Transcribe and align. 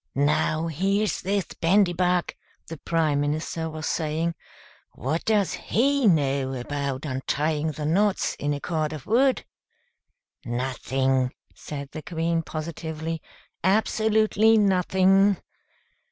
"Now, 0.15 0.65
here's 0.65 1.21
this 1.21 1.45
Bandybug," 1.61 2.33
the 2.65 2.77
Prime 2.77 3.21
Minister 3.21 3.69
was 3.69 3.85
saying. 3.85 4.33
"What 4.93 5.23
does 5.25 5.53
he 5.53 6.07
know 6.07 6.55
about 6.55 7.05
untying 7.05 7.73
the 7.73 7.85
knots 7.85 8.33
in 8.39 8.51
a 8.55 8.59
cord 8.59 8.93
of 8.93 9.05
wood?" 9.05 9.45
"Nothing!" 10.43 11.33
said 11.53 11.89
the 11.91 12.01
Queen, 12.01 12.41
positively. 12.41 13.21
"Absolutely 13.63 14.57
nothing!" 14.57 15.37